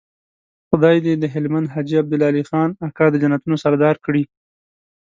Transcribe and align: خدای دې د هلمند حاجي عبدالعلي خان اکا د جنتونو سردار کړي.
خدای 0.69 0.97
دې 1.05 1.13
د 1.19 1.23
هلمند 1.33 1.71
حاجي 1.73 1.95
عبدالعلي 2.03 2.43
خان 2.49 2.69
اکا 2.87 3.05
د 3.11 3.15
جنتونو 3.23 3.55
سردار 3.63 3.95
کړي. 4.05 4.23